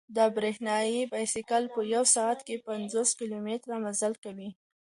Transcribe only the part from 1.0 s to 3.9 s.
بایسکل په یوه ساعت کې پنځوس کیلومتره